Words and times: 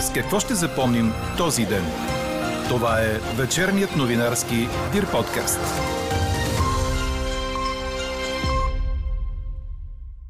С 0.00 0.12
какво 0.12 0.40
ще 0.40 0.54
запомним 0.54 1.12
този 1.36 1.66
ден? 1.66 1.84
Това 2.68 3.00
е 3.00 3.18
вечерният 3.36 3.96
новинарски 3.96 4.56
Дир 4.92 5.10
подкаст. 5.12 5.60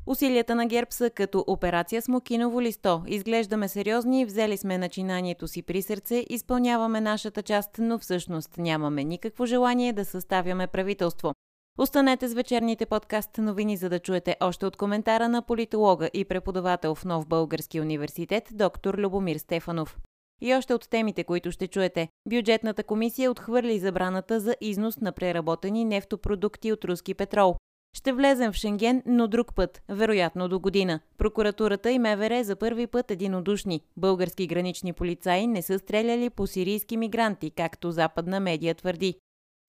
Усилията 0.06 0.54
на 0.54 0.66
ГЕРБ 0.66 0.90
са 0.90 1.10
като 1.10 1.44
операция 1.46 2.02
Смокиново 2.02 2.62
листо. 2.62 3.02
Изглеждаме 3.06 3.68
сериозни, 3.68 4.24
взели 4.24 4.56
сме 4.56 4.78
начинанието 4.78 5.48
си 5.48 5.62
при 5.62 5.82
сърце, 5.82 6.24
изпълняваме 6.30 7.00
нашата 7.00 7.42
част, 7.42 7.70
но 7.78 7.98
всъщност 7.98 8.58
нямаме 8.58 9.04
никакво 9.04 9.46
желание 9.46 9.92
да 9.92 10.04
съставяме 10.04 10.66
правителство. 10.66 11.32
Останете 11.80 12.28
с 12.28 12.34
вечерните 12.34 12.86
подкаст 12.86 13.38
новини, 13.38 13.76
за 13.76 13.88
да 13.88 13.98
чуете 13.98 14.36
още 14.40 14.66
от 14.66 14.76
коментара 14.76 15.28
на 15.28 15.42
политолога 15.42 16.10
и 16.14 16.24
преподавател 16.24 16.94
в 16.94 17.04
Нов 17.04 17.26
Български 17.26 17.80
университет, 17.80 18.48
доктор 18.52 18.98
Любомир 18.98 19.36
Стефанов. 19.36 19.98
И 20.40 20.54
още 20.54 20.74
от 20.74 20.90
темите, 20.90 21.24
които 21.24 21.52
ще 21.52 21.66
чуете. 21.66 22.08
Бюджетната 22.28 22.84
комисия 22.84 23.30
отхвърли 23.30 23.78
забраната 23.78 24.40
за 24.40 24.56
износ 24.60 25.00
на 25.00 25.12
преработени 25.12 25.84
нефтопродукти 25.84 26.72
от 26.72 26.84
руски 26.84 27.14
петрол. 27.14 27.56
Ще 27.96 28.12
влезем 28.12 28.52
в 28.52 28.56
Шенген, 28.56 29.02
но 29.06 29.28
друг 29.28 29.54
път, 29.54 29.82
вероятно 29.88 30.48
до 30.48 30.60
година. 30.60 31.00
Прокуратурата 31.18 31.90
и 31.90 31.98
МВР 31.98 32.44
за 32.44 32.56
първи 32.56 32.86
път 32.86 33.10
единодушни. 33.10 33.80
Български 33.96 34.46
гранични 34.46 34.92
полицаи 34.92 35.46
не 35.46 35.62
са 35.62 35.78
стреляли 35.78 36.30
по 36.30 36.46
сирийски 36.46 36.96
мигранти, 36.96 37.50
както 37.50 37.90
западна 37.90 38.40
медия 38.40 38.74
твърди. 38.74 39.14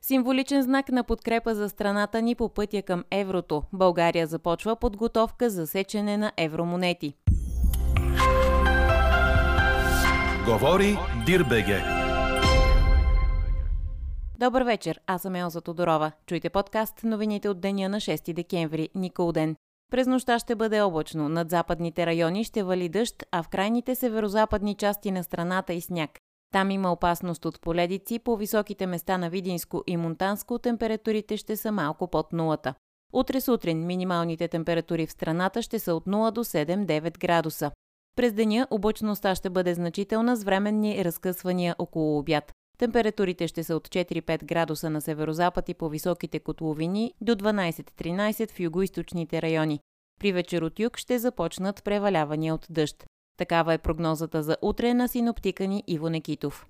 Символичен 0.03 0.63
знак 0.63 0.89
на 0.89 1.03
подкрепа 1.03 1.55
за 1.55 1.69
страната 1.69 2.21
ни 2.21 2.35
по 2.35 2.49
пътя 2.49 2.81
към 2.81 3.03
еврото. 3.11 3.63
България 3.73 4.27
започва 4.27 4.75
подготовка 4.75 5.49
за 5.49 5.67
сечене 5.67 6.17
на 6.17 6.31
евромонети. 6.37 7.13
Говори 10.45 10.97
Дирбеге. 11.25 11.81
Добър 14.39 14.61
вечер, 14.61 14.99
аз 15.07 15.21
съм 15.21 15.35
Елза 15.35 15.61
Тодорова. 15.61 16.11
Чуйте 16.25 16.49
подкаст 16.49 17.03
новините 17.03 17.49
от 17.49 17.61
деня 17.61 17.89
на 17.89 17.97
6 17.97 18.33
декември, 18.33 18.89
Никол 18.95 19.31
ден. 19.31 19.55
През 19.91 20.07
нощта 20.07 20.39
ще 20.39 20.55
бъде 20.55 20.81
облачно, 20.81 21.29
над 21.29 21.49
западните 21.49 22.05
райони 22.05 22.43
ще 22.43 22.63
вали 22.63 22.89
дъжд, 22.89 23.23
а 23.31 23.43
в 23.43 23.49
крайните 23.49 23.95
северо-западни 23.95 24.75
части 24.75 25.11
на 25.11 25.23
страната 25.23 25.73
и 25.73 25.81
сняг. 25.81 26.20
Там 26.51 26.71
има 26.71 26.91
опасност 26.91 27.45
от 27.45 27.61
поледици, 27.61 28.19
по 28.19 28.37
високите 28.37 28.87
места 28.87 29.17
на 29.17 29.29
Видинско 29.29 29.83
и 29.87 29.97
Монтанско 29.97 30.59
температурите 30.59 31.37
ще 31.37 31.55
са 31.55 31.71
малко 31.71 32.07
под 32.07 32.33
нулата. 32.33 32.73
Утре 33.13 33.41
сутрин 33.41 33.85
минималните 33.85 34.47
температури 34.47 35.07
в 35.07 35.11
страната 35.11 35.61
ще 35.61 35.79
са 35.79 35.95
от 35.95 36.05
0 36.05 36.31
до 36.31 36.43
7-9 36.43 37.19
градуса. 37.19 37.71
През 38.15 38.33
деня 38.33 38.67
облачността 38.69 39.35
ще 39.35 39.49
бъде 39.49 39.73
значителна 39.73 40.35
с 40.35 40.43
временни 40.43 41.05
разкъсвания 41.05 41.75
около 41.79 42.19
обяд. 42.19 42.51
Температурите 42.77 43.47
ще 43.47 43.63
са 43.63 43.75
от 43.75 43.87
4-5 43.87 44.45
градуса 44.45 44.89
на 44.89 45.01
северозапад 45.01 45.69
и 45.69 45.73
по 45.73 45.89
високите 45.89 46.39
котловини 46.39 47.13
до 47.21 47.35
12-13 47.35 48.51
в 48.51 48.59
югоисточните 48.59 49.41
райони. 49.41 49.79
При 50.19 50.31
вечер 50.31 50.61
от 50.61 50.79
юг 50.79 50.97
ще 50.97 51.19
започнат 51.19 51.83
превалявания 51.83 52.55
от 52.55 52.67
дъжд. 52.69 53.05
Такава 53.37 53.73
е 53.73 53.77
прогнозата 53.77 54.43
за 54.43 54.57
утре 54.61 54.93
на 54.93 55.07
синоптика 55.07 55.67
ни 55.67 55.83
Иво 55.87 56.09
Некитов. 56.09 56.65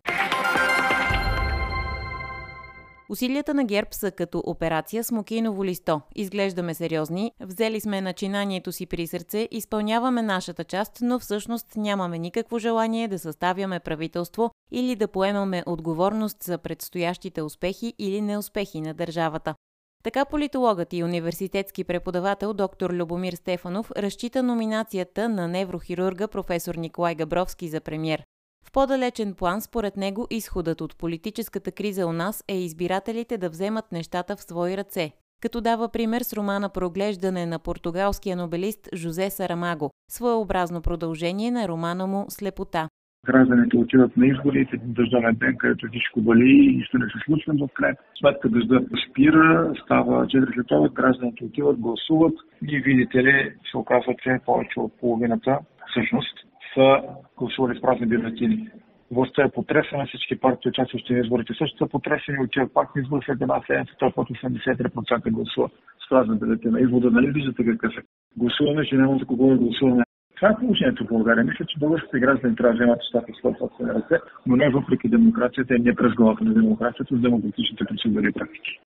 Усилията 3.11 3.53
на 3.53 3.63
ГЕРБ 3.65 3.87
са 3.91 4.11
като 4.11 4.43
операция 4.45 5.03
Смокиново 5.03 5.65
листо. 5.65 6.01
Изглеждаме 6.15 6.73
сериозни, 6.73 7.31
взели 7.39 7.81
сме 7.81 8.01
начинанието 8.01 8.71
си 8.71 8.85
при 8.85 9.07
сърце, 9.07 9.47
изпълняваме 9.51 10.21
нашата 10.21 10.63
част, 10.63 10.99
но 11.01 11.19
всъщност 11.19 11.75
нямаме 11.75 12.19
никакво 12.19 12.59
желание 12.59 13.07
да 13.07 13.19
съставяме 13.19 13.79
правителство 13.79 14.51
или 14.71 14.95
да 14.95 15.07
поемаме 15.07 15.63
отговорност 15.65 16.43
за 16.43 16.57
предстоящите 16.57 17.41
успехи 17.41 17.93
или 17.99 18.21
неуспехи 18.21 18.81
на 18.81 18.93
държавата. 18.93 19.55
Така 20.03 20.25
политологът 20.25 20.93
и 20.93 21.03
университетски 21.03 21.83
преподавател 21.83 22.53
доктор 22.53 22.93
Любомир 22.93 23.33
Стефанов 23.33 23.91
разчита 23.91 24.43
номинацията 24.43 25.29
на 25.29 25.47
неврохирурга 25.47 26.27
професор 26.27 26.75
Николай 26.75 27.15
Габровски 27.15 27.67
за 27.67 27.81
премьер. 27.81 28.23
В 28.65 28.71
по-далечен 28.71 29.33
план, 29.33 29.61
според 29.61 29.97
него, 29.97 30.27
изходът 30.29 30.81
от 30.81 30.97
политическата 30.97 31.71
криза 31.71 32.07
у 32.07 32.13
нас 32.13 32.43
е 32.47 32.57
избирателите 32.57 33.37
да 33.37 33.49
вземат 33.49 33.91
нещата 33.91 34.35
в 34.35 34.43
свои 34.43 34.77
ръце, 34.77 35.11
като 35.41 35.61
дава 35.61 35.89
пример 35.89 36.21
с 36.21 36.33
романа 36.33 36.69
Проглеждане 36.69 37.45
на 37.45 37.59
португалския 37.59 38.35
нобелист 38.35 38.89
Жозе 38.95 39.29
Сарамаго, 39.29 39.91
своеобразно 40.11 40.81
продължение 40.81 41.51
на 41.51 41.67
романа 41.67 42.07
му 42.07 42.25
Слепота. 42.29 42.89
Гражданите 43.25 43.77
отиват 43.77 44.17
на 44.17 44.27
изборите, 44.27 44.77
дъждовен 44.83 45.35
ден, 45.35 45.57
където 45.57 45.87
всичко 45.87 46.21
вали 46.21 46.75
нищо 46.77 46.97
не 46.97 47.05
се 47.05 47.19
случва 47.25 47.53
в 47.53 47.73
край. 47.73 47.93
Сметка 48.19 48.49
дъжда 48.49 48.81
спира, 49.09 49.73
става 49.83 50.25
4 50.25 50.67
след 50.67 50.93
гражданите 50.93 51.45
отиват, 51.45 51.79
гласуват 51.79 52.33
и 52.67 52.79
видите 52.79 53.23
ли, 53.23 53.53
се 53.71 53.77
оказва, 53.77 54.15
че 54.23 54.39
повече 54.45 54.79
от 54.79 54.99
половината 54.99 55.59
всъщност 55.89 56.35
са 56.73 57.01
гласували 57.37 57.77
с 57.77 57.81
празни 57.81 58.07
бюлетини. 58.07 58.69
Властта 59.11 59.43
е 59.43 59.51
потресена, 59.51 60.05
всички 60.05 60.39
партии, 60.39 60.69
участващи 60.69 61.13
в 61.13 61.19
изборите 61.23 61.53
също 61.53 61.77
са 61.77 61.87
потресени, 61.87 62.43
отиват 62.43 62.73
пак 62.73 62.95
на 62.95 63.21
след 63.25 63.41
една 63.41 63.61
седмица, 63.67 63.93
той 63.99 64.11
път 64.11 64.27
83% 64.27 65.31
гласува 65.31 65.69
с 66.05 66.09
празна 66.09 66.35
бюлетина. 66.35 66.79
Извода, 66.79 67.11
нали 67.11 67.31
виждате 67.31 67.65
какъв 67.65 67.93
е? 67.97 68.01
Гласуваме, 68.37 68.85
че 68.85 68.95
няма 68.95 69.17
за 69.17 69.25
кого 69.25 69.49
да 69.49 69.55
гласуваме. 69.55 70.03
Това 70.41 70.51
е 70.51 70.59
положението 70.59 71.03
в 71.03 71.07
България. 71.07 71.43
Мисля, 71.43 71.65
че 71.65 71.79
българските 71.79 72.19
граждани 72.19 72.55
трябва 72.55 72.73
да 72.73 72.77
вземат 72.77 72.97
нещата 72.97 73.33
в 73.33 73.37
своя 73.37 73.55
собствени 73.59 73.91
ръце, 73.91 74.15
но 74.45 74.55
не 74.55 74.69
въпреки 74.69 75.09
демокрацията 75.09 75.75
и 75.75 75.79
не 75.79 75.95
през 75.95 76.13
главата 76.13 76.43
на 76.43 76.53
демокрацията, 76.53 77.15
с 77.15 77.21
демократичните 77.21 77.85
процедури 77.85 78.29
и 78.29 78.31
практики. 78.31 78.79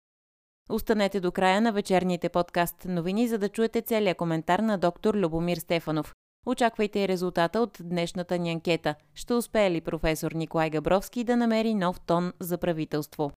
Останете 0.71 1.21
до 1.21 1.33
края 1.33 1.61
на 1.61 1.73
вечерните 1.73 2.29
подкаст 2.29 2.87
новини, 2.89 3.29
за 3.29 3.39
да 3.39 3.49
чуете 3.49 3.81
целият 3.81 4.19
коментар 4.19 4.59
на 4.59 4.79
доктор 4.79 5.15
Любомир 5.15 5.57
Стефанов. 5.57 6.15
Очаквайте 6.47 7.01
и 7.01 7.09
резултата 7.09 7.61
от 7.61 7.79
днешната 7.85 8.39
ни 8.39 8.53
анкета. 8.53 8.95
Ще 9.15 9.35
успее 9.35 9.71
ли 9.71 9.81
професор 9.81 10.33
Николай 10.33 10.71
Габровски 10.71 11.25
да 11.25 11.37
намери 11.37 11.75
нов 11.75 12.01
тон 12.07 12.33
за 12.41 12.59
правителство? 12.59 13.31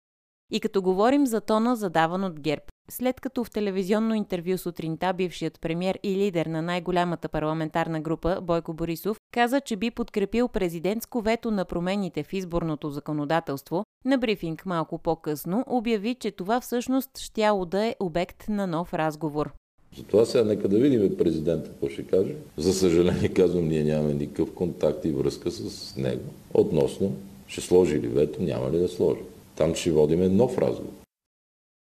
И 0.52 0.60
като 0.60 0.82
говорим 0.82 1.26
за 1.26 1.40
тона 1.40 1.76
задаван 1.76 2.24
от 2.24 2.40
ГЕРБ, 2.40 2.62
след 2.90 3.20
като 3.20 3.44
в 3.44 3.50
телевизионно 3.50 4.14
интервю 4.14 4.58
сутринта 4.58 5.12
бившият 5.12 5.60
премьер 5.60 5.98
и 6.02 6.16
лидер 6.16 6.46
на 6.46 6.62
най-голямата 6.62 7.28
парламентарна 7.28 8.00
група 8.00 8.38
Бойко 8.42 8.72
Борисов 8.72 9.16
каза, 9.34 9.60
че 9.60 9.76
би 9.76 9.90
подкрепил 9.90 10.48
президентско 10.48 11.20
вето 11.20 11.50
на 11.50 11.64
промените 11.64 12.22
в 12.22 12.32
изборното 12.32 12.90
законодателство, 12.90 13.84
на 14.04 14.18
брифинг 14.18 14.66
малко 14.66 14.98
по-късно 14.98 15.64
обяви, 15.66 16.14
че 16.14 16.30
това 16.30 16.60
всъщност 16.60 17.18
щяло 17.18 17.64
да 17.64 17.84
е 17.84 17.94
обект 18.00 18.48
на 18.48 18.66
нов 18.66 18.94
разговор. 18.94 19.52
Затова 19.96 20.24
сега 20.24 20.44
нека 20.44 20.68
да 20.68 20.78
видим 20.78 21.16
президента 21.18 21.70
какво 21.70 21.88
ще 21.88 22.06
каже. 22.06 22.34
За 22.56 22.74
съжаление 22.74 23.28
казвам, 23.28 23.68
ние 23.68 23.84
нямаме 23.84 24.14
никакъв 24.14 24.54
контакт 24.54 25.04
и 25.04 25.10
връзка 25.10 25.50
с 25.50 25.96
него. 25.96 26.24
Относно, 26.54 27.16
ще 27.46 27.60
сложи 27.60 28.00
ли 28.00 28.08
вето, 28.08 28.42
няма 28.42 28.70
ли 28.70 28.78
да 28.78 28.88
сложи. 28.88 29.20
Там 29.56 29.74
ще 29.74 29.90
водиме 29.90 30.28
нов 30.28 30.58
разговор. 30.58 30.92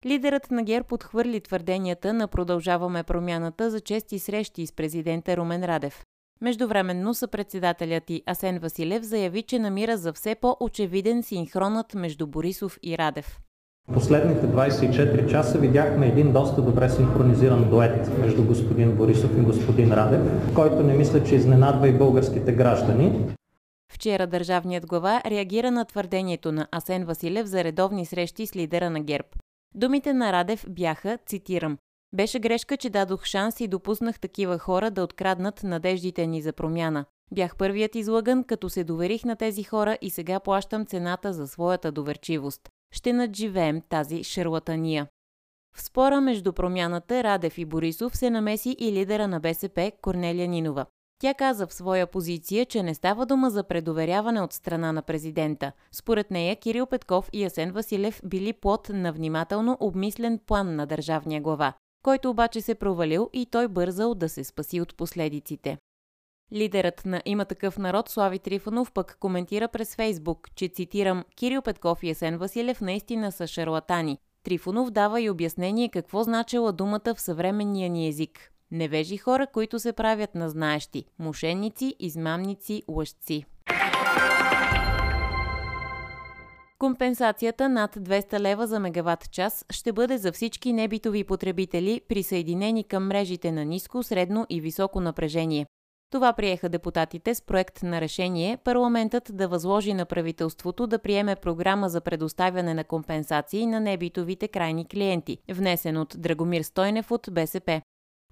Лидерът 0.06 0.50
на 0.50 0.62
ГЕРБ 0.62 0.86
отхвърли 0.90 1.40
твърденията 1.40 2.12
на 2.12 2.28
Продължаваме 2.28 3.02
промяната 3.02 3.70
за 3.70 3.80
чести 3.80 4.18
срещи 4.18 4.66
с 4.66 4.72
президента 4.72 5.36
Румен 5.36 5.64
Радев. 5.64 6.04
Междувременно 6.40 7.14
съпредседателят 7.14 8.10
и 8.10 8.22
Асен 8.26 8.58
Василев 8.58 9.02
заяви, 9.02 9.42
че 9.42 9.58
намира 9.58 9.96
за 9.96 10.12
все 10.12 10.34
по-очевиден 10.34 11.22
синхронът 11.22 11.94
между 11.94 12.26
Борисов 12.26 12.78
и 12.82 12.98
Радев. 12.98 13.40
Последните 13.92 14.46
24 14.46 15.30
часа 15.30 15.58
видяхме 15.58 16.06
един 16.06 16.32
доста 16.32 16.62
добре 16.62 16.88
синхронизиран 16.88 17.70
дует 17.70 18.18
между 18.18 18.44
господин 18.44 18.92
Борисов 18.96 19.30
и 19.38 19.40
господин 19.40 19.92
Радев, 19.92 20.54
който 20.54 20.82
не 20.82 20.94
мисля, 20.94 21.24
че 21.24 21.34
изненадва 21.34 21.88
и 21.88 21.98
българските 21.98 22.53
граждани. 22.53 23.34
Вчера 23.92 24.26
държавният 24.26 24.86
глава 24.86 25.22
реагира 25.26 25.70
на 25.70 25.84
твърдението 25.84 26.53
на 26.53 26.66
Асен 26.72 27.04
Василев 27.04 27.46
за 27.46 27.64
редовни 27.64 28.06
срещи 28.06 28.46
с 28.46 28.56
лидера 28.56 28.91
на 28.91 29.00
ГЕРБ. 29.00 29.28
Думите 29.74 30.12
на 30.12 30.32
Радев 30.32 30.66
бяха, 30.68 31.18
цитирам, 31.26 31.78
беше 32.12 32.38
грешка, 32.38 32.76
че 32.76 32.90
дадох 32.90 33.24
шанс 33.24 33.60
и 33.60 33.68
допуснах 33.68 34.20
такива 34.20 34.58
хора 34.58 34.90
да 34.90 35.02
откраднат 35.02 35.62
надеждите 35.62 36.26
ни 36.26 36.42
за 36.42 36.52
промяна. 36.52 37.04
Бях 37.34 37.56
първият 37.56 37.94
излъган, 37.94 38.44
като 38.44 38.68
се 38.68 38.84
доверих 38.84 39.24
на 39.24 39.36
тези 39.36 39.62
хора 39.62 39.98
и 40.00 40.10
сега 40.10 40.40
плащам 40.40 40.86
цената 40.86 41.32
за 41.32 41.48
своята 41.48 41.92
доверчивост 41.92 42.68
ще 42.94 43.12
надживеем 43.12 43.82
тази 43.88 44.24
шарлатания. 44.24 45.06
В 45.76 45.82
спора 45.82 46.20
между 46.20 46.52
промяната 46.52 47.24
Радев 47.24 47.58
и 47.58 47.64
Борисов 47.64 48.16
се 48.16 48.30
намеси 48.30 48.76
и 48.78 48.92
лидера 48.92 49.28
на 49.28 49.40
БСП 49.40 49.92
Корнелия 50.02 50.48
Нинова. 50.48 50.86
Тя 51.22 51.34
каза 51.34 51.66
в 51.66 51.74
своя 51.74 52.06
позиция, 52.06 52.66
че 52.66 52.82
не 52.82 52.94
става 52.94 53.26
дума 53.26 53.50
за 53.50 53.64
предоверяване 53.64 54.40
от 54.40 54.52
страна 54.52 54.92
на 54.92 55.02
президента. 55.02 55.72
Според 55.92 56.30
нея 56.30 56.56
Кирил 56.56 56.86
Петков 56.86 57.28
и 57.32 57.44
Асен 57.44 57.72
Василев 57.72 58.20
били 58.24 58.52
плод 58.52 58.88
на 58.92 59.12
внимателно 59.12 59.76
обмислен 59.80 60.38
план 60.46 60.76
на 60.76 60.86
държавния 60.86 61.40
глава, 61.40 61.72
който 62.02 62.30
обаче 62.30 62.60
се 62.60 62.74
провалил 62.74 63.30
и 63.32 63.46
той 63.46 63.68
бързал 63.68 64.14
да 64.14 64.28
се 64.28 64.44
спаси 64.44 64.80
от 64.80 64.96
последиците. 64.96 65.78
Лидерът 66.52 67.04
на 67.04 67.22
Има 67.24 67.44
такъв 67.44 67.78
народ 67.78 68.08
Слави 68.08 68.38
Трифонов 68.38 68.92
пък 68.92 69.16
коментира 69.20 69.68
през 69.68 69.96
Фейсбук, 69.96 70.48
че 70.54 70.68
цитирам 70.68 71.24
Кирил 71.36 71.62
Петков 71.62 72.02
и 72.02 72.10
Есен 72.10 72.38
Василев 72.38 72.80
наистина 72.80 73.32
са 73.32 73.46
шарлатани. 73.46 74.18
Трифонов 74.42 74.90
дава 74.90 75.20
и 75.20 75.30
обяснение 75.30 75.88
какво 75.88 76.22
значила 76.22 76.72
думата 76.72 77.14
в 77.14 77.20
съвременния 77.20 77.90
ни 77.90 78.08
език. 78.08 78.52
Невежи 78.72 79.16
хора, 79.16 79.46
които 79.46 79.78
се 79.78 79.92
правят 79.92 80.34
на 80.34 80.48
знаещи. 80.50 81.04
Мошенници, 81.18 81.94
измамници, 81.98 82.82
лъжци. 82.88 83.44
Компенсацията 86.78 87.68
над 87.68 87.96
200 87.96 88.40
лева 88.40 88.66
за 88.66 88.80
мегаватт 88.80 89.30
час 89.30 89.64
ще 89.70 89.92
бъде 89.92 90.18
за 90.18 90.32
всички 90.32 90.72
небитови 90.72 91.24
потребители, 91.24 92.00
присъединени 92.08 92.84
към 92.84 93.06
мрежите 93.06 93.52
на 93.52 93.64
ниско, 93.64 94.02
средно 94.02 94.46
и 94.48 94.60
високо 94.60 95.00
напрежение. 95.00 95.66
Това 96.10 96.32
приеха 96.32 96.68
депутатите 96.68 97.34
с 97.34 97.42
проект 97.42 97.82
на 97.82 98.00
решение 98.00 98.56
парламентът 98.56 99.30
да 99.36 99.48
възложи 99.48 99.94
на 99.94 100.06
правителството 100.06 100.86
да 100.86 100.98
приеме 100.98 101.36
програма 101.36 101.88
за 101.88 102.00
предоставяне 102.00 102.74
на 102.74 102.84
компенсации 102.84 103.66
на 103.66 103.80
небитовите 103.80 104.48
крайни 104.48 104.86
клиенти, 104.86 105.38
внесен 105.50 105.96
от 105.96 106.14
Драгомир 106.18 106.62
Стойнев 106.62 107.10
от 107.10 107.28
БСП. 107.32 107.82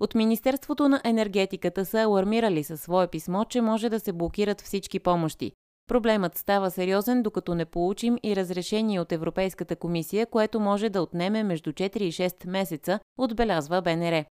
От 0.01 0.15
Министерството 0.15 0.89
на 0.89 1.01
енергетиката 1.05 1.85
са 1.85 2.01
алармирали 2.01 2.65
със 2.65 2.81
свое 2.81 3.07
писмо, 3.07 3.45
че 3.45 3.61
може 3.61 3.89
да 3.89 4.01
се 4.01 4.13
блокират 4.13 4.61
всички 4.61 4.99
помощи. 4.99 5.53
Проблемът 5.89 6.39
става 6.39 6.71
сериозен, 6.71 7.23
докато 7.23 7.55
не 7.55 7.65
получим 7.65 8.19
и 8.23 8.37
разрешение 8.37 9.01
от 9.01 9.13
Европейската 9.13 9.77
комисия, 9.77 10.27
което 10.27 10.61
може 10.61 10.89
да 10.89 11.03
отнеме 11.03 11.43
между 11.43 11.73
4 11.73 11.97
и 11.97 12.13
6 12.13 12.49
месеца, 12.49 13.01
отбелязва 13.19 13.83
БНР. 13.83 14.25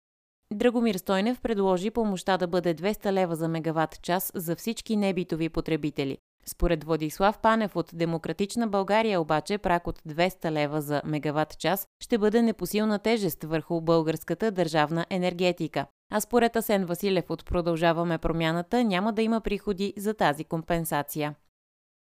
Драгомир 0.52 0.94
Стойнев 0.94 1.40
предложи 1.40 1.90
помощта 1.90 2.36
да 2.36 2.46
бъде 2.46 2.74
200 2.74 3.12
лева 3.12 3.36
за 3.36 3.48
мегаватт 3.48 4.02
час 4.02 4.32
за 4.34 4.56
всички 4.56 4.96
небитови 4.96 5.48
потребители. 5.48 6.18
Според 6.46 6.84
Владислав 6.84 7.38
Панев 7.38 7.76
от 7.76 7.90
Демократична 7.92 8.66
България 8.68 9.20
обаче 9.20 9.58
прак 9.58 9.86
от 9.86 9.98
200 10.08 10.50
лева 10.50 10.80
за 10.80 11.02
мегаватт 11.04 11.58
час 11.58 11.86
ще 12.00 12.18
бъде 12.18 12.42
непосилна 12.42 12.98
тежест 12.98 13.44
върху 13.44 13.80
българската 13.80 14.50
държавна 14.50 15.06
енергетика. 15.10 15.86
А 16.12 16.20
според 16.20 16.56
Асен 16.56 16.84
Василев 16.84 17.30
от 17.30 17.44
Продължаваме 17.44 18.18
промяната 18.18 18.84
няма 18.84 19.12
да 19.12 19.22
има 19.22 19.40
приходи 19.40 19.94
за 19.96 20.14
тази 20.14 20.44
компенсация. 20.44 21.34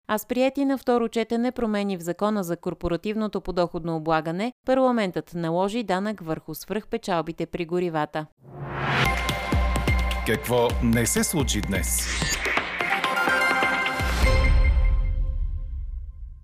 А 0.07 0.17
с 0.17 0.25
прияти 0.25 0.65
на 0.65 0.77
второ 0.77 1.07
четене 1.07 1.51
промени 1.51 1.97
в 1.97 2.01
закона 2.01 2.43
за 2.43 2.57
корпоративното 2.57 3.41
подоходно 3.41 3.95
облагане, 3.95 4.53
парламентът 4.65 5.33
наложи 5.33 5.83
данък 5.83 6.21
върху 6.21 6.55
свръхпечалбите 6.55 7.45
при 7.45 7.65
горивата. 7.65 8.25
Какво 10.25 10.67
не 10.83 11.05
се 11.05 11.23
случи 11.23 11.61
днес? 11.61 12.07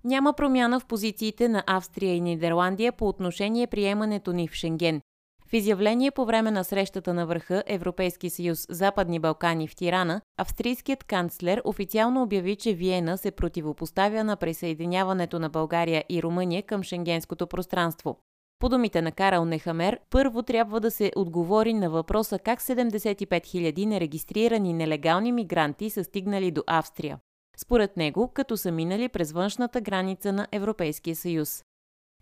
Няма 0.06 0.32
промяна 0.32 0.80
в 0.80 0.86
позициите 0.86 1.48
на 1.48 1.64
Австрия 1.66 2.14
и 2.14 2.20
Нидерландия 2.20 2.92
по 2.92 3.08
отношение 3.08 3.66
приемането 3.66 4.32
ни 4.32 4.48
в 4.48 4.54
Шенген. 4.54 5.00
В 5.48 5.52
изявление 5.52 6.10
по 6.10 6.24
време 6.24 6.50
на 6.50 6.64
срещата 6.64 7.14
на 7.14 7.26
върха 7.26 7.62
Европейски 7.66 8.30
съюз 8.30 8.66
Западни 8.70 9.18
Балкани 9.18 9.68
в 9.68 9.76
Тирана, 9.76 10.20
австрийският 10.38 11.04
канцлер 11.04 11.62
официално 11.64 12.22
обяви, 12.22 12.56
че 12.56 12.74
Виена 12.74 13.18
се 13.18 13.30
противопоставя 13.30 14.24
на 14.24 14.36
присъединяването 14.36 15.38
на 15.38 15.48
България 15.48 16.04
и 16.08 16.22
Румъния 16.22 16.62
към 16.62 16.82
шенгенското 16.82 17.46
пространство. 17.46 18.18
По 18.58 18.68
думите 18.68 19.02
на 19.02 19.12
Карал 19.12 19.44
Нехамер, 19.44 20.00
първо 20.10 20.42
трябва 20.42 20.80
да 20.80 20.90
се 20.90 21.12
отговори 21.16 21.74
на 21.74 21.90
въпроса 21.90 22.38
как 22.38 22.62
75 22.62 23.26
000 23.26 23.86
нерегистрирани 23.86 24.72
нелегални 24.72 25.32
мигранти 25.32 25.90
са 25.90 26.04
стигнали 26.04 26.50
до 26.50 26.62
Австрия. 26.66 27.18
Според 27.56 27.96
него, 27.96 28.30
като 28.34 28.56
са 28.56 28.72
минали 28.72 29.08
през 29.08 29.32
външната 29.32 29.80
граница 29.80 30.32
на 30.32 30.46
Европейския 30.52 31.16
съюз. 31.16 31.64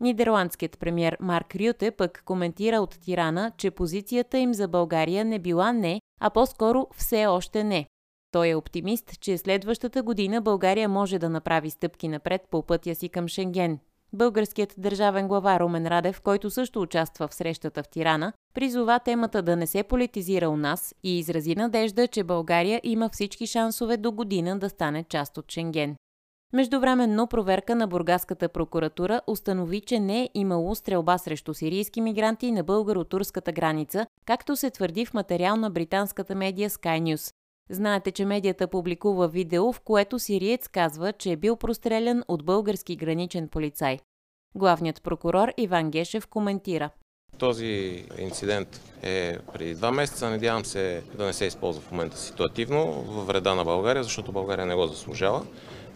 Нидерландският 0.00 0.78
премьер 0.78 1.16
Марк 1.20 1.56
Рюте 1.56 1.90
пък 1.90 2.22
коментира 2.24 2.76
от 2.76 3.00
Тирана, 3.00 3.52
че 3.56 3.70
позицията 3.70 4.38
им 4.38 4.54
за 4.54 4.68
България 4.68 5.24
не 5.24 5.38
била 5.38 5.72
не, 5.72 6.00
а 6.20 6.30
по-скоро 6.30 6.86
все 6.96 7.26
още 7.26 7.64
не. 7.64 7.86
Той 8.30 8.48
е 8.48 8.54
оптимист, 8.54 9.20
че 9.20 9.38
следващата 9.38 10.02
година 10.02 10.42
България 10.42 10.88
може 10.88 11.18
да 11.18 11.30
направи 11.30 11.70
стъпки 11.70 12.08
напред 12.08 12.42
по 12.50 12.62
пътя 12.62 12.94
си 12.94 13.08
към 13.08 13.28
Шенген. 13.28 13.78
Българският 14.14 14.74
държавен 14.78 15.28
глава 15.28 15.60
Румен 15.60 15.86
Радев, 15.86 16.20
който 16.20 16.50
също 16.50 16.80
участва 16.80 17.28
в 17.28 17.34
срещата 17.34 17.82
в 17.82 17.88
Тирана, 17.88 18.32
призова 18.54 18.98
темата 18.98 19.42
да 19.42 19.56
не 19.56 19.66
се 19.66 19.82
политизира 19.82 20.48
у 20.48 20.56
нас 20.56 20.94
и 21.02 21.18
изрази 21.18 21.54
надежда, 21.54 22.08
че 22.08 22.24
България 22.24 22.80
има 22.84 23.08
всички 23.12 23.46
шансове 23.46 23.96
до 23.96 24.12
година 24.12 24.58
да 24.58 24.70
стане 24.70 25.04
част 25.08 25.38
от 25.38 25.52
Шенген. 25.52 25.96
Междувременно 26.52 27.26
проверка 27.26 27.74
на 27.74 27.86
Бургаската 27.86 28.48
прокуратура 28.48 29.20
установи, 29.26 29.80
че 29.80 30.00
не 30.00 30.22
е 30.22 30.28
имало 30.34 30.74
стрелба 30.74 31.18
срещу 31.18 31.54
сирийски 31.54 32.00
мигранти 32.00 32.52
на 32.52 32.64
българо-турската 32.64 33.52
граница, 33.52 34.06
както 34.26 34.56
се 34.56 34.70
твърди 34.70 35.06
в 35.06 35.14
материал 35.14 35.56
на 35.56 35.70
британската 35.70 36.34
медия 36.34 36.70
Sky 36.70 37.02
News. 37.02 37.34
Знаете, 37.70 38.10
че 38.10 38.24
медията 38.24 38.66
публикува 38.66 39.28
видео, 39.28 39.72
в 39.72 39.80
което 39.80 40.18
сириец 40.18 40.68
казва, 40.68 41.12
че 41.12 41.32
е 41.32 41.36
бил 41.36 41.56
прострелян 41.56 42.24
от 42.28 42.44
български 42.44 42.96
граничен 42.96 43.48
полицай. 43.48 43.98
Главният 44.54 45.02
прокурор 45.02 45.48
Иван 45.56 45.90
Гешев 45.90 46.26
коментира. 46.26 46.90
Този 47.38 48.04
инцидент 48.18 48.80
е 49.02 49.38
преди 49.52 49.74
два 49.74 49.90
месеца. 49.90 50.30
Надявам 50.30 50.64
се 50.64 51.02
да 51.14 51.26
не 51.26 51.32
се 51.32 51.44
използва 51.44 51.82
в 51.82 51.90
момента 51.90 52.16
ситуативно 52.16 52.92
във 52.92 53.26
вреда 53.26 53.54
на 53.54 53.64
България, 53.64 54.02
защото 54.02 54.32
България 54.32 54.66
не 54.66 54.74
го 54.74 54.86
заслужава. 54.86 55.46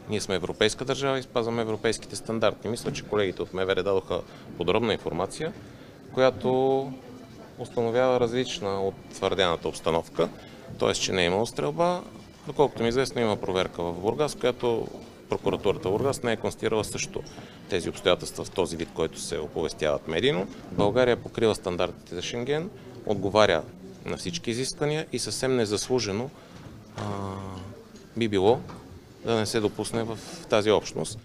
Ние 0.09 0.21
сме 0.21 0.35
европейска 0.35 0.85
държава 0.85 1.19
и 1.19 1.23
спазваме 1.23 1.62
европейските 1.62 2.17
стандарти. 2.17 2.69
Мисля, 2.69 2.93
че 2.93 3.05
колегите 3.05 3.43
от 3.43 3.55
МВР 3.55 3.82
дадоха 3.82 4.23
подробна 4.56 4.93
информация, 4.93 5.53
която 6.14 6.93
установява 7.59 8.21
различна 8.21 8.82
от 8.82 8.94
твърдената 9.14 9.69
обстановка, 9.69 10.29
т.е. 10.79 10.95
че 10.95 11.13
не 11.13 11.23
е 11.23 11.27
имало 11.27 11.47
стрелба. 11.47 12.03
Доколкото 12.47 12.83
ми 12.83 12.89
известно, 12.89 13.21
има 13.21 13.37
проверка 13.37 13.83
в 13.83 13.93
Бургас, 13.93 14.35
която 14.35 14.89
прокуратурата 15.29 15.91
Бургас 15.91 16.23
не 16.23 16.33
е 16.33 16.37
констатирала 16.37 16.85
също 16.85 17.23
тези 17.71 17.89
обстоятелства 17.89 18.45
в 18.45 18.51
този 18.51 18.77
вид, 18.77 18.89
който 18.95 19.21
се 19.21 19.39
оповестяват 19.39 20.09
медийно. 20.09 20.49
България 20.73 21.17
покрива 21.17 21.55
стандартите 21.55 22.15
за 22.15 22.23
Шенген, 22.23 22.71
отговаря 23.07 23.63
на 24.05 24.17
всички 24.17 24.51
изисквания 24.51 25.07
и 25.13 25.19
съвсем 25.19 25.57
незаслужено 25.57 26.31
а, 26.97 27.03
би 28.17 28.29
било 28.29 28.61
да 29.25 29.37
не 29.37 29.47
се 29.47 29.61
допусне 29.61 30.02
в 30.02 30.19
тази 30.49 30.71
общност. 30.71 31.19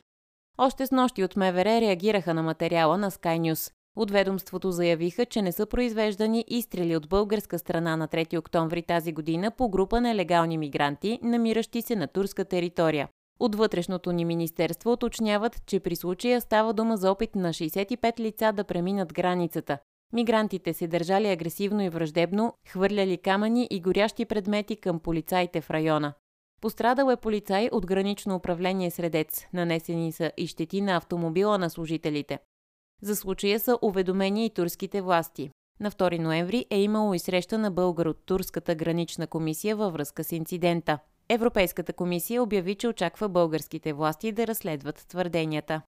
Още 0.57 0.87
с 0.87 0.91
нощи 0.91 1.23
от 1.23 1.35
МВР 1.35 1.81
реагираха 1.81 2.33
на 2.33 2.43
материала 2.43 2.97
на 2.97 3.11
Sky 3.11 3.39
News. 3.39 3.71
От 3.95 4.11
ведомството 4.11 4.71
заявиха, 4.71 5.25
че 5.25 5.41
не 5.41 5.51
са 5.51 5.65
произвеждани 5.65 6.45
изстрели 6.47 6.95
от 6.95 7.09
българска 7.09 7.59
страна 7.59 7.97
на 7.97 8.07
3 8.07 8.39
октомври 8.39 8.81
тази 8.81 9.13
година 9.13 9.51
по 9.51 9.69
група 9.69 10.01
нелегални 10.01 10.57
мигранти, 10.57 11.19
намиращи 11.23 11.81
се 11.81 11.95
на 11.95 12.07
турска 12.07 12.45
територия. 12.45 13.09
От 13.39 13.55
вътрешното 13.55 14.11
ни 14.11 14.25
министерство 14.25 14.91
уточняват, 14.91 15.65
че 15.65 15.79
при 15.79 15.95
случая 15.95 16.41
става 16.41 16.73
дума 16.73 16.97
за 16.97 17.11
опит 17.11 17.35
на 17.35 17.49
65 17.49 18.19
лица 18.19 18.51
да 18.51 18.63
преминат 18.63 19.13
границата. 19.13 19.77
Мигрантите 20.13 20.73
се 20.73 20.87
държали 20.87 21.27
агресивно 21.27 21.81
и 21.81 21.89
враждебно, 21.89 22.53
хвърляли 22.67 23.17
камъни 23.17 23.67
и 23.71 23.81
горящи 23.81 24.25
предмети 24.25 24.75
към 24.75 24.99
полицаите 24.99 25.61
в 25.61 25.69
района. 25.69 26.13
Пострадал 26.61 27.11
е 27.11 27.15
полицай 27.15 27.69
от 27.71 27.85
гранично 27.85 28.35
управление 28.35 28.91
Средец. 28.91 29.45
Нанесени 29.53 30.11
са 30.11 30.31
и 30.37 30.47
щети 30.47 30.81
на 30.81 30.95
автомобила 30.95 31.57
на 31.57 31.69
служителите. 31.69 32.39
За 33.03 33.15
случая 33.15 33.59
са 33.59 33.77
уведомени 33.81 34.45
и 34.45 34.49
турските 34.49 35.01
власти. 35.01 35.49
На 35.79 35.91
2 35.91 36.19
ноември 36.19 36.65
е 36.69 36.81
имало 36.81 37.13
и 37.13 37.19
среща 37.19 37.57
на 37.57 37.71
българ 37.71 38.05
от 38.05 38.25
Турската 38.25 38.75
гранична 38.75 39.27
комисия 39.27 39.75
във 39.75 39.93
връзка 39.93 40.23
с 40.23 40.31
инцидента. 40.31 40.99
Европейската 41.29 41.93
комисия 41.93 42.43
обяви, 42.43 42.75
че 42.75 42.87
очаква 42.87 43.29
българските 43.29 43.93
власти 43.93 44.31
да 44.31 44.47
разследват 44.47 45.05
твърденията. 45.07 45.81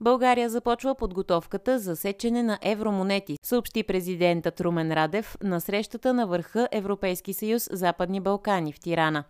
България 0.00 0.50
започва 0.50 0.94
подготовката 0.94 1.78
за 1.78 1.96
сечене 1.96 2.42
на 2.42 2.58
евромонети, 2.62 3.36
съобщи 3.44 3.82
президентът 3.82 4.60
Румен 4.60 4.92
Радев 4.92 5.36
на 5.42 5.60
срещата 5.60 6.14
на 6.14 6.26
върха 6.26 6.68
Европейски 6.72 7.32
съюз 7.32 7.68
Западни 7.72 8.20
Балкани 8.20 8.72
в 8.72 8.80
Тирана. 8.80 9.24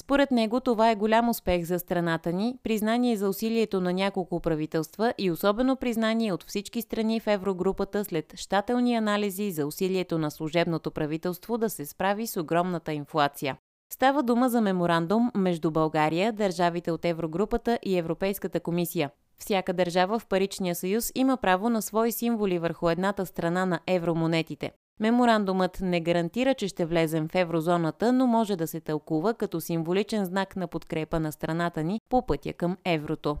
Според 0.00 0.30
него 0.30 0.60
това 0.60 0.90
е 0.90 0.94
голям 0.94 1.28
успех 1.28 1.64
за 1.64 1.78
страната 1.78 2.32
ни, 2.32 2.58
признание 2.62 3.16
за 3.16 3.28
усилието 3.28 3.80
на 3.80 3.92
няколко 3.92 4.40
правителства 4.40 5.14
и 5.18 5.30
особено 5.30 5.76
признание 5.76 6.32
от 6.32 6.44
всички 6.44 6.82
страни 6.82 7.20
в 7.20 7.26
еврогрупата 7.26 8.04
след 8.04 8.32
щателни 8.36 8.94
анализи 8.94 9.50
за 9.50 9.66
усилието 9.66 10.18
на 10.18 10.30
служебното 10.30 10.90
правителство 10.90 11.58
да 11.58 11.70
се 11.70 11.86
справи 11.86 12.26
с 12.26 12.40
огромната 12.40 12.92
инфлация. 12.92 13.56
Става 13.92 14.22
дума 14.22 14.48
за 14.48 14.60
меморандум 14.60 15.30
между 15.34 15.70
България, 15.70 16.32
държавите 16.32 16.90
от 16.90 17.04
Еврогрупата 17.04 17.78
и 17.82 17.98
Европейската 17.98 18.60
комисия. 18.60 19.10
Всяка 19.38 19.72
държава 19.72 20.18
в 20.18 20.26
Паричния 20.26 20.74
съюз 20.74 21.12
има 21.14 21.36
право 21.36 21.70
на 21.70 21.82
свои 21.82 22.12
символи 22.12 22.58
върху 22.58 22.90
едната 22.90 23.26
страна 23.26 23.66
на 23.66 23.80
евромонетите. 23.86 24.72
Меморандумът 25.00 25.78
не 25.82 26.00
гарантира, 26.00 26.54
че 26.54 26.68
ще 26.68 26.84
влезем 26.84 27.28
в 27.28 27.34
еврозоната, 27.34 28.12
но 28.12 28.26
може 28.26 28.56
да 28.56 28.66
се 28.66 28.80
тълкува 28.80 29.34
като 29.34 29.60
символичен 29.60 30.24
знак 30.24 30.56
на 30.56 30.66
подкрепа 30.66 31.20
на 31.20 31.32
страната 31.32 31.82
ни 31.82 32.00
по 32.08 32.26
пътя 32.26 32.52
към 32.52 32.76
еврото. 32.84 33.36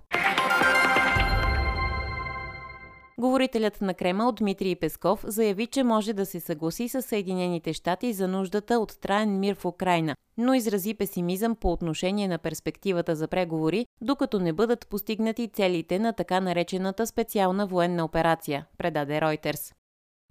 Говорителят 3.18 3.80
на 3.80 3.94
Кремъл 3.94 4.32
Дмитрий 4.32 4.76
Песков 4.76 5.24
заяви, 5.26 5.66
че 5.66 5.84
може 5.84 6.12
да 6.12 6.26
се 6.26 6.40
съгласи 6.40 6.88
с 6.88 7.02
Съединените 7.02 7.72
щати 7.72 8.12
за 8.12 8.28
нуждата 8.28 8.78
от 8.78 9.00
траен 9.00 9.40
мир 9.40 9.54
в 9.54 9.64
Украина, 9.64 10.16
но 10.36 10.54
изрази 10.54 10.94
песимизъм 10.94 11.56
по 11.56 11.72
отношение 11.72 12.28
на 12.28 12.38
перспективата 12.38 13.16
за 13.16 13.28
преговори, 13.28 13.86
докато 14.00 14.38
не 14.38 14.52
бъдат 14.52 14.88
постигнати 14.88 15.48
целите 15.48 15.98
на 15.98 16.12
така 16.12 16.40
наречената 16.40 17.06
специална 17.06 17.66
военна 17.66 18.04
операция, 18.04 18.66
предаде 18.78 19.20
Ройтерс. 19.20 19.72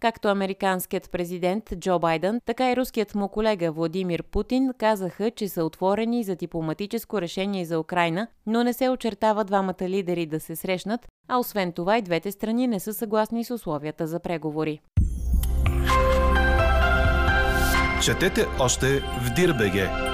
Както 0.01 0.29
американският 0.29 1.11
президент 1.11 1.63
Джо 1.79 1.99
Байден, 1.99 2.41
така 2.45 2.71
и 2.71 2.75
руският 2.75 3.15
му 3.15 3.29
колега 3.29 3.71
Владимир 3.71 4.23
Путин 4.23 4.69
казаха, 4.77 5.31
че 5.31 5.49
са 5.49 5.63
отворени 5.65 6.23
за 6.23 6.35
дипломатическо 6.35 7.21
решение 7.21 7.65
за 7.65 7.79
Украина, 7.79 8.27
но 8.45 8.63
не 8.63 8.73
се 8.73 8.89
очертава 8.89 9.43
двамата 9.43 9.81
лидери 9.81 10.25
да 10.25 10.39
се 10.39 10.55
срещнат, 10.55 11.07
а 11.27 11.37
освен 11.37 11.71
това 11.71 11.97
и 11.97 12.01
двете 12.01 12.31
страни 12.31 12.67
не 12.67 12.79
са 12.79 12.93
съгласни 12.93 13.43
с 13.43 13.53
условията 13.53 14.07
за 14.07 14.19
преговори. 14.19 14.79
Четете 18.03 18.45
още 18.59 18.99
в 18.99 19.33
Дирбеге! 19.35 20.06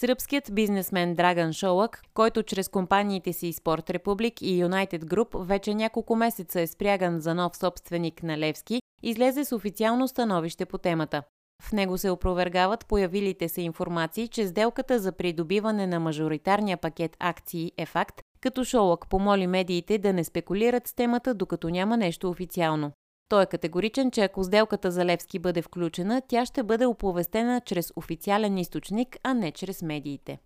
Сръбският 0.00 0.54
бизнесмен 0.54 1.14
Драган 1.14 1.52
Шолак, 1.52 2.02
който 2.14 2.42
чрез 2.42 2.68
компаниите 2.68 3.32
си 3.32 3.52
Спорт 3.52 3.90
Републик 3.90 4.42
и 4.42 4.64
United 4.64 5.04
Group 5.04 5.44
вече 5.44 5.74
няколко 5.74 6.16
месеца 6.16 6.60
е 6.60 6.66
спряган 6.66 7.20
за 7.20 7.34
нов 7.34 7.56
собственик 7.56 8.22
на 8.22 8.38
Левски, 8.38 8.82
излезе 9.02 9.44
с 9.44 9.52
официално 9.52 10.08
становище 10.08 10.66
по 10.66 10.78
темата. 10.78 11.22
В 11.62 11.72
него 11.72 11.98
се 11.98 12.10
опровергават 12.10 12.86
появилите 12.86 13.48
се 13.48 13.60
информации, 13.62 14.28
че 14.28 14.46
сделката 14.46 14.98
за 14.98 15.12
придобиване 15.12 15.86
на 15.86 16.00
мажоритарния 16.00 16.76
пакет 16.76 17.16
акции 17.20 17.72
е 17.78 17.86
факт, 17.86 18.20
като 18.40 18.64
Шолак 18.64 19.08
помоли 19.08 19.46
медиите 19.46 19.98
да 19.98 20.12
не 20.12 20.24
спекулират 20.24 20.88
с 20.88 20.94
темата, 20.94 21.34
докато 21.34 21.68
няма 21.68 21.96
нещо 21.96 22.30
официално. 22.30 22.92
Той 23.28 23.42
е 23.42 23.46
категоричен, 23.46 24.10
че 24.10 24.20
ако 24.20 24.44
сделката 24.44 24.90
за 24.90 25.04
Левски 25.04 25.38
бъде 25.38 25.62
включена, 25.62 26.22
тя 26.28 26.46
ще 26.46 26.62
бъде 26.62 26.86
оповестена 26.86 27.60
чрез 27.60 27.92
официален 27.96 28.58
източник, 28.58 29.16
а 29.22 29.34
не 29.34 29.52
чрез 29.52 29.82
медиите. 29.82 30.38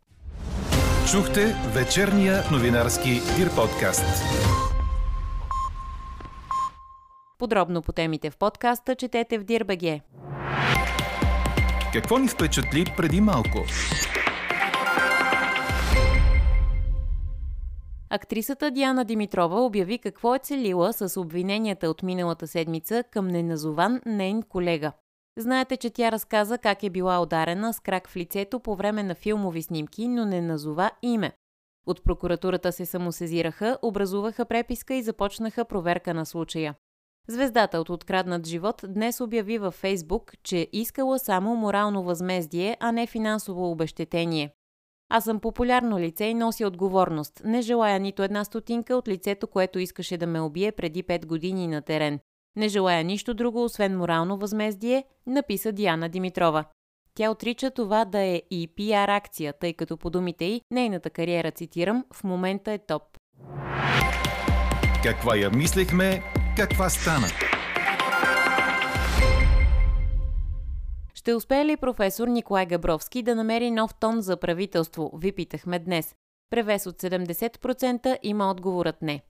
Чухте 1.10 1.54
вечерния 1.74 2.42
новинарски 2.52 3.10
Дир 3.36 3.54
подкаст. 3.56 4.24
Подробно 7.38 7.82
по 7.82 7.92
темите 7.92 8.30
в 8.30 8.36
подкаста 8.36 8.94
четете 8.94 9.38
в 9.38 9.44
Дирбеге. 9.44 10.00
Какво 11.92 12.18
ни 12.18 12.28
впечатли 12.28 12.94
преди 12.96 13.20
малко? 13.20 13.58
Актрисата 18.14 18.70
Диана 18.70 19.04
Димитрова 19.04 19.60
обяви 19.60 19.98
какво 19.98 20.34
е 20.34 20.38
целила 20.38 20.92
с 20.92 21.20
обвиненията 21.20 21.88
от 21.90 22.02
миналата 22.02 22.46
седмица 22.46 23.04
към 23.10 23.28
неназован 23.28 24.00
нейн 24.06 24.42
колега. 24.42 24.92
Знаете, 25.38 25.76
че 25.76 25.90
тя 25.90 26.12
разказа 26.12 26.58
как 26.58 26.82
е 26.82 26.90
била 26.90 27.22
ударена 27.22 27.72
с 27.74 27.80
крак 27.80 28.08
в 28.08 28.16
лицето 28.16 28.60
по 28.60 28.76
време 28.76 29.02
на 29.02 29.14
филмови 29.14 29.62
снимки, 29.62 30.08
но 30.08 30.24
не 30.24 30.40
назова 30.40 30.90
име. 31.02 31.32
От 31.86 32.04
прокуратурата 32.04 32.72
се 32.72 32.86
самосезираха, 32.86 33.78
образуваха 33.82 34.44
преписка 34.44 34.94
и 34.94 35.02
започнаха 35.02 35.64
проверка 35.64 36.14
на 36.14 36.26
случая. 36.26 36.74
Звездата 37.28 37.80
от 37.80 37.90
откраднат 37.90 38.46
живот 38.46 38.84
днес 38.88 39.20
обяви 39.20 39.58
във 39.58 39.74
Фейсбук, 39.74 40.32
че 40.42 40.68
искала 40.72 41.18
само 41.18 41.56
морално 41.56 42.02
възмездие, 42.02 42.76
а 42.80 42.92
не 42.92 43.06
финансово 43.06 43.70
обещетение. 43.70 44.52
Аз 45.14 45.24
съм 45.24 45.40
популярно 45.40 45.98
лице 45.98 46.24
и 46.24 46.34
нося 46.34 46.66
отговорност. 46.66 47.42
Не 47.44 47.62
желая 47.62 48.00
нито 48.00 48.22
една 48.22 48.44
стотинка 48.44 48.96
от 48.96 49.08
лицето, 49.08 49.46
което 49.46 49.78
искаше 49.78 50.16
да 50.16 50.26
ме 50.26 50.40
убие 50.40 50.72
преди 50.72 51.02
5 51.02 51.26
години 51.26 51.66
на 51.66 51.82
терен. 51.82 52.18
Не 52.56 52.68
желая 52.68 53.04
нищо 53.04 53.34
друго, 53.34 53.64
освен 53.64 53.98
морално 53.98 54.38
възмездие, 54.38 55.04
написа 55.26 55.72
Диана 55.72 56.08
Димитрова. 56.08 56.64
Тя 57.14 57.30
отрича 57.30 57.70
това 57.70 58.04
да 58.04 58.18
е 58.18 58.42
и 58.50 58.68
пиар 58.76 59.08
акция, 59.08 59.52
тъй 59.52 59.72
като 59.72 59.96
по 59.96 60.10
думите 60.10 60.44
й, 60.44 60.60
нейната 60.70 61.10
кариера, 61.10 61.50
цитирам, 61.50 62.04
в 62.14 62.24
момента 62.24 62.72
е 62.72 62.78
топ. 62.78 63.02
Каква 65.02 65.36
я 65.36 65.50
мислехме, 65.50 66.22
каква 66.56 66.90
стана? 66.90 67.26
Ще 71.22 71.34
успее 71.34 71.64
ли 71.64 71.76
професор 71.76 72.28
Николай 72.28 72.66
Габровски 72.66 73.22
да 73.22 73.34
намери 73.34 73.70
нов 73.70 73.94
тон 73.94 74.20
за 74.20 74.36
правителство? 74.36 75.10
Ви 75.14 75.32
питахме 75.32 75.78
днес. 75.78 76.14
Превес 76.50 76.86
от 76.86 77.02
70% 77.02 78.18
има 78.22 78.50
отговорът 78.50 79.02
не. 79.02 79.22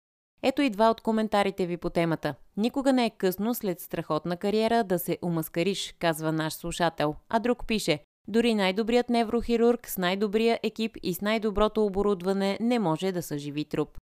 Ето 0.43 0.63
и 0.63 0.71
два 0.71 0.91
от 0.91 1.01
коментарите 1.01 1.67
ви 1.67 1.77
по 1.77 1.91
темата. 1.91 2.35
Никога 2.57 2.93
не 2.93 3.07
е 3.07 3.11
късно 3.11 3.55
след 3.55 3.81
страхотна 3.81 4.37
кариера 4.37 4.85
да 4.85 4.99
се 4.99 5.19
умаскариш, 5.23 5.95
казва 5.99 6.33
наш 6.33 6.53
слушател. 6.53 7.15
А 7.29 7.39
друг 7.39 7.67
пише 7.67 7.99
дори 8.29 8.55
най-добрият 8.55 9.11
неврохирург 9.11 9.89
с 9.89 9.99
най-добрия 9.99 10.61
екип 10.63 10.97
и 11.03 11.15
с 11.15 11.21
най-доброто 11.21 11.85
оборудване 11.85 12.59
не 12.61 12.79
може 12.79 13.13
да 13.13 13.23
съживи 13.23 13.65
труп. 13.65 13.99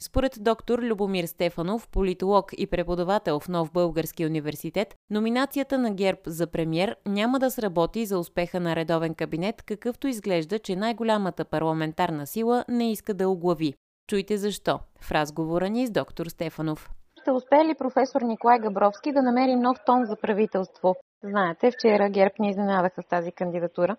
Според 0.00 0.32
доктор 0.40 0.78
Любомир 0.78 1.24
Стефанов, 1.24 1.88
политолог 1.88 2.52
и 2.58 2.66
преподавател 2.66 3.40
в 3.40 3.48
Нов 3.48 3.72
Български 3.72 4.26
университет, 4.26 4.94
номинацията 5.10 5.78
на 5.78 5.94
ГЕРБ 5.94 6.20
за 6.26 6.46
премьер 6.46 6.96
няма 7.06 7.38
да 7.38 7.50
сработи 7.50 8.06
за 8.06 8.18
успеха 8.18 8.60
на 8.60 8.76
редовен 8.76 9.14
кабинет, 9.14 9.62
какъвто 9.62 10.08
изглежда, 10.08 10.58
че 10.58 10.76
най-голямата 10.76 11.44
парламентарна 11.44 12.26
сила 12.26 12.64
не 12.68 12.92
иска 12.92 13.14
да 13.14 13.28
оглави. 13.28 13.74
Чуйте 14.08 14.36
защо 14.36 14.78
в 15.00 15.12
разговора 15.12 15.68
ни 15.68 15.86
с 15.86 15.90
доктор 15.90 16.26
Стефанов. 16.26 16.90
Ще 17.22 17.30
успее 17.30 17.64
ли 17.64 17.74
професор 17.78 18.22
Николай 18.22 18.58
Габровски 18.58 19.12
да 19.12 19.22
намери 19.22 19.56
нов 19.56 19.76
тон 19.86 20.04
за 20.04 20.16
правителство? 20.16 20.96
Знаете, 21.24 21.70
вчера 21.70 22.10
ГЕРБ 22.10 22.34
ни 22.38 22.50
изненадаха 22.50 23.02
с 23.02 23.06
тази 23.06 23.32
кандидатура. 23.32 23.96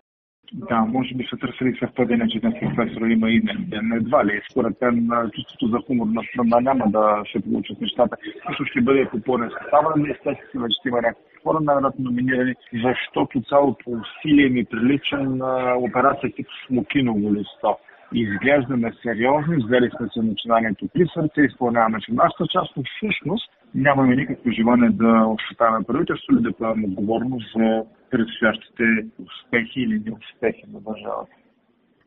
Да, 0.54 0.80
може 0.80 1.16
би 1.16 1.28
са 1.30 1.38
търсили 1.38 1.78
съвпадение, 1.80 2.28
че 2.28 2.40
днес 2.40 2.54
професора 2.60 3.08
има 3.08 3.32
име. 3.32 3.56
Едва 3.96 4.26
ли. 4.26 4.42
Според 4.52 4.82
мен 4.82 5.10
чувството 5.34 5.68
за 5.68 5.78
хумор 5.88 6.08
на 6.08 6.22
страна 6.24 6.60
няма 6.60 6.92
да 6.92 7.24
се 7.32 7.40
получат 7.40 7.82
нещата. 7.82 8.18
Също 8.48 8.66
ще 8.66 8.82
бъде 8.82 9.10
попълнен 9.10 9.50
състава 9.62 9.94
на 9.96 10.12
естествено, 10.12 10.68
че 10.70 10.76
ще 10.80 10.88
има 10.90 10.98
някакви 10.98 11.36
хора 11.44 11.58
най-вероятно 11.62 12.06
номинирани, 12.06 12.54
защото 12.84 13.42
цялото 13.42 13.84
усилие 13.90 14.50
ми 14.50 14.66
прилича 14.66 15.18
на 15.18 15.76
операция 15.78 16.34
тип 16.34 16.48
Смокиново 16.68 17.34
листо 17.34 17.78
изглеждаме 18.14 18.94
сериозни, 19.04 19.56
взели 19.56 19.90
сме 19.98 20.08
се 20.14 20.22
начинанието 20.22 20.88
при 20.94 21.06
сърце, 21.14 21.42
изпълняваме 21.42 22.00
че 22.00 22.14
нашата 22.14 22.48
част, 22.48 22.78
но 22.78 22.84
всъщност 22.84 23.52
нямаме 23.76 24.16
никакво 24.16 24.52
желание 24.52 24.90
да 24.90 25.26
ощетаваме 25.28 25.86
правителство 25.86 26.34
или 26.34 26.42
да 26.42 26.54
поемем 26.54 26.84
отговорност 26.84 27.52
за 27.56 27.84
предстоящите 28.12 28.84
успехи 29.28 29.80
или 29.82 30.00
неуспехи 30.06 30.64
на 30.74 30.80
държавата. 30.80 31.32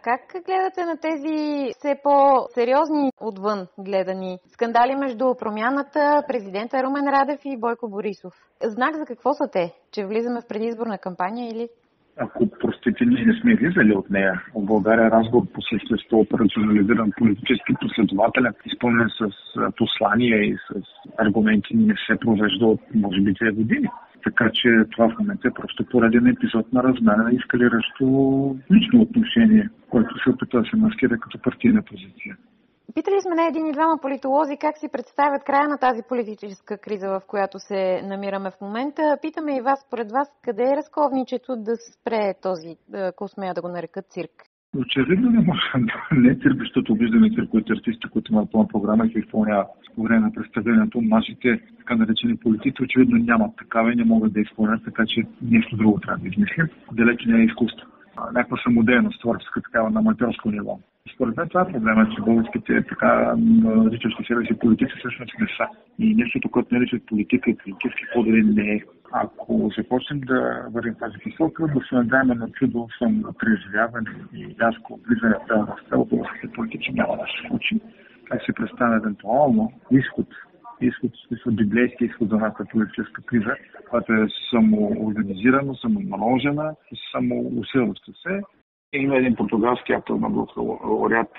Как 0.05 0.21
гледате 0.47 0.85
на 0.85 0.97
тези 0.97 1.69
все 1.79 1.97
по-сериозни 2.03 3.11
отвън 3.21 3.67
гледани 3.79 4.39
скандали 4.47 4.95
между 4.97 5.35
промяната, 5.41 6.23
президента 6.29 6.83
Румен 6.83 7.09
Радев 7.09 7.41
и 7.45 7.61
Бойко 7.61 7.89
Борисов? 7.89 8.35
Знак 8.65 8.97
за 8.97 9.07
какво 9.07 9.33
са 9.35 9.49
те? 9.53 9.73
Че 9.93 10.07
влизаме 10.07 10.41
в 10.41 10.49
предизборна 10.49 10.99
кампания 10.99 11.49
или? 11.49 11.69
Ако 12.17 12.51
простите, 12.61 13.05
ние 13.05 13.25
не 13.25 13.41
сме 13.41 13.57
влизали 13.57 13.93
от 13.93 14.11
нея. 14.11 14.43
В 14.55 14.65
България 14.65 15.11
разговор 15.11 15.47
по 15.55 15.61
същество 15.63 16.19
операционализиран, 16.19 17.13
политически 17.19 17.73
последователен, 17.81 18.53
изпълнен 18.67 19.09
с 19.19 19.31
послания 19.77 20.45
и 20.45 20.57
с 20.57 20.83
аргументи 21.19 21.77
не 21.77 21.95
се 22.07 22.17
провежда 22.21 22.67
от 22.67 22.81
може 22.95 23.21
би 23.21 23.33
две 23.33 23.51
години. 23.51 23.89
Така 24.25 24.51
че 24.55 24.69
това 24.91 25.09
в 25.09 25.19
момента 25.19 25.49
е 25.49 25.55
просто 25.61 25.87
пореден 25.87 26.27
епизод 26.27 26.73
на 26.73 26.83
размена 26.83 27.23
на 27.23 27.33
изкалиращо 27.33 28.07
лично 28.73 29.01
отношение, 29.01 29.69
което 29.91 30.23
се 30.23 30.31
опитва 30.31 30.61
да 30.61 30.69
се 30.71 30.77
маскира 30.77 31.19
като 31.19 31.43
партийна 31.43 31.83
позиция. 31.83 32.37
Питали 32.95 33.21
сме 33.21 33.35
на 33.35 33.47
един 33.47 33.67
и 33.67 33.73
двама 33.73 33.99
политолози 34.03 34.57
как 34.61 34.79
си 34.79 34.89
представят 34.93 35.45
края 35.45 35.69
на 35.69 35.79
тази 35.79 36.03
политическа 36.09 36.79
криза, 36.79 37.09
в 37.09 37.23
която 37.27 37.59
се 37.59 38.03
намираме 38.05 38.51
в 38.51 38.61
момента. 38.61 39.19
Питаме 39.23 39.57
и 39.57 39.61
вас, 39.61 39.81
според 39.87 40.13
вас, 40.13 40.29
къде 40.45 40.63
е 40.63 40.77
разковничето 40.77 41.57
да 41.57 41.77
спре 41.77 42.35
този, 42.43 42.77
ако 42.95 43.29
смея 43.29 43.55
да 43.55 43.63
го 43.63 43.69
нарека 43.69 44.03
цирк? 44.03 44.52
Очевидно 44.77 45.31
не 45.31 45.41
може 45.41 45.61
не 46.13 46.29
е 46.29 46.35
цирк, 46.35 46.59
защото 46.59 46.95
виждаме 46.95 47.31
цирковите 47.31 47.73
артисти, 47.73 48.09
които 48.09 48.33
имат 48.33 48.53
пълна 48.53 48.69
програма 48.69 49.07
и 49.07 49.13
се 49.13 49.19
изпълняват 49.19 49.67
по 49.95 50.03
време 50.03 50.21
на 50.21 50.33
представлението. 50.33 51.01
Нашите 51.01 51.61
така 51.79 51.97
наречени 51.97 52.37
политици 52.37 52.83
очевидно 52.83 53.19
нямат 53.19 53.57
такава 53.57 53.93
и 53.93 53.97
не 53.97 54.05
могат 54.05 54.33
да 54.33 54.41
изпълнят, 54.41 54.85
така 54.85 55.05
че 55.07 55.23
нещо 55.43 55.77
друго 55.77 56.01
трябва 56.01 56.19
да 56.23 56.29
измислим. 56.29 56.67
Далеч 56.93 57.25
не 57.27 57.41
е 57.41 57.45
изкуство. 57.45 57.87
Някаква 58.33 58.57
самодейност, 58.63 59.21
творческа 59.21 59.63
такава 59.63 59.91
на 59.91 60.01
аматерско 60.01 60.51
ниво. 60.51 60.79
Според 61.15 61.37
мен 61.37 61.49
това 61.49 61.61
е 61.61 61.73
проблема, 61.73 62.09
че 62.15 62.23
българските 62.23 62.83
така 62.89 63.35
наричащи 63.37 64.25
себе 64.25 64.47
си 64.47 64.59
политици 64.59 64.93
всъщност 64.99 65.33
не 65.41 65.47
са. 65.57 65.67
И 65.99 66.15
нещото, 66.15 66.51
което 66.51 66.75
наричат 66.75 67.07
политика 67.07 67.51
и 67.51 67.57
политически 67.57 68.05
подели 68.15 68.43
не 68.43 68.75
е. 68.75 68.81
Ако 69.13 69.71
започнем 69.77 70.21
да 70.21 70.67
вървим 70.71 70.95
тази 70.95 71.19
посока, 71.19 71.67
да 71.67 71.81
се 71.89 71.95
надяваме 71.95 72.35
на 72.35 72.51
чудо 72.51 72.89
съм 72.99 73.23
преживяване 73.39 74.11
и 74.35 74.57
рязко 74.61 75.01
влизане 75.09 75.35
в 75.35 75.49
тази 75.49 75.63
в 75.91 76.09
българските 76.09 76.53
политици 76.53 76.93
няма 76.93 77.17
да 77.17 77.23
се 77.23 77.49
случи. 77.49 77.81
Как 78.25 78.43
се 78.47 78.53
представя 78.53 78.97
евентуално 78.97 79.73
изход 79.91 80.27
изход, 80.81 81.11
смисъл 81.29 81.53
библейски 81.53 82.05
изход 82.05 82.29
за 82.29 82.37
нашата 82.37 82.65
политическа 82.65 83.23
криза, 83.23 83.55
която 83.91 84.13
е 84.13 84.27
самоорганизирана, 84.51 85.75
самоналожена 85.75 86.75
и 86.93 86.97
самоусилваща 87.13 88.13
се. 88.23 88.43
Има 88.95 89.17
един 89.17 89.37
португалски 89.37 89.93
автор 89.93 90.15
на 90.15 90.29
лауреат, 90.57 91.33